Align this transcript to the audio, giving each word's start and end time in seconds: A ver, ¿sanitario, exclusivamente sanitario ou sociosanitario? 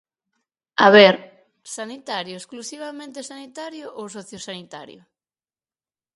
A 0.85 0.87
ver, 0.97 1.15
¿sanitario, 1.77 2.35
exclusivamente 2.37 3.27
sanitario 3.31 3.87
ou 3.99 4.05
sociosanitario? 4.17 5.01